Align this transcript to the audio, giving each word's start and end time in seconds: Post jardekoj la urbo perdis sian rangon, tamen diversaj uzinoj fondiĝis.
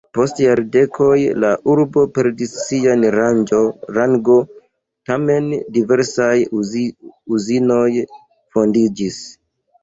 Post 0.17 0.37
jardekoj 0.43 1.17
la 1.41 1.49
urbo 1.73 2.05
perdis 2.15 2.53
sian 2.61 3.05
rangon, 3.17 4.39
tamen 5.11 5.51
diversaj 5.77 6.33
uzinoj 7.37 7.85
fondiĝis. 8.57 9.21